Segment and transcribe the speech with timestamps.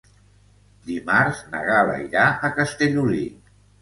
[0.87, 3.23] Dimarts na Gal·la irà a Castellolí.